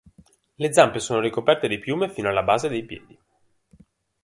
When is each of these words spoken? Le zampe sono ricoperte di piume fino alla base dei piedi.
Le 0.57 0.71
zampe 0.73 0.97
sono 0.99 1.19
ricoperte 1.19 1.67
di 1.67 1.77
piume 1.77 2.09
fino 2.09 2.27
alla 2.27 2.41
base 2.41 2.67
dei 2.67 2.83
piedi. 2.83 3.15